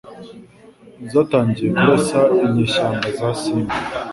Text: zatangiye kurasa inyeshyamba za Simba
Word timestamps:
zatangiye 1.11 1.69
kurasa 1.77 2.19
inyeshyamba 2.45 3.07
za 3.17 3.29
Simba 3.41 3.75